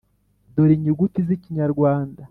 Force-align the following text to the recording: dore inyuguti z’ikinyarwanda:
dore 0.55 0.73
inyuguti 0.75 1.19
z’ikinyarwanda: 1.27 2.19